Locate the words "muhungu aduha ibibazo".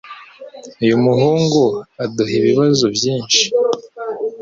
1.05-2.85